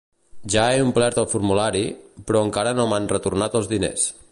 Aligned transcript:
Ja 0.53 0.63
he 0.69 0.79
omplert 0.85 1.19
el 1.23 1.27
formulari, 1.33 1.83
però 2.31 2.41
encara 2.47 2.73
no 2.79 2.89
m'han 2.95 3.09
retornat 3.15 3.59
els 3.61 3.71
diners. 3.75 4.11